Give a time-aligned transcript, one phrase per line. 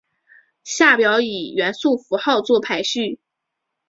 [0.63, 3.19] 下表以元素符号作排序。